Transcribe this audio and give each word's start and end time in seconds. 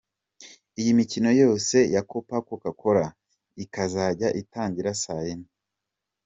Iyi 0.79 0.91
mikino 0.99 1.29
yose 1.41 1.77
ya 1.93 2.01
Copa 2.09 2.37
Coca-Cola 2.47 3.05
ikazajya 3.63 4.27
itangira 4.41 4.91
saa 5.03 5.23
yine. 5.27 5.47